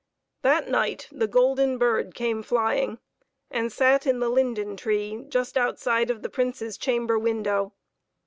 [0.41, 2.97] That night the golden bird came flying,
[3.51, 7.73] and sat in the linden tree just outside of the Prince's chamber window.